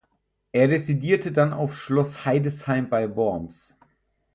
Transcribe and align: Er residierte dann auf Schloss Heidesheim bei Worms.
Er 0.51 0.69
residierte 0.71 1.31
dann 1.31 1.53
auf 1.53 1.77
Schloss 1.77 2.25
Heidesheim 2.25 2.89
bei 2.89 3.15
Worms. 3.15 3.77